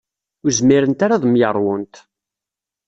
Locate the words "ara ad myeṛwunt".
1.05-1.95